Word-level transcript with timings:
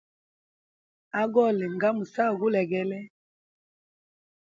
Agole 1.21 1.65
nga 1.75 1.89
musahu 1.97 2.33
gulegele. 2.41 2.99